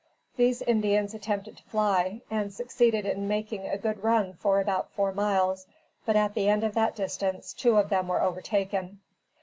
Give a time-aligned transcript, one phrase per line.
[0.35, 5.13] These Indians attempted to fly, and succeeded in making a good run for about four
[5.13, 5.67] miles,
[6.07, 8.99] but, at the end of that distance, two of them were overtaken.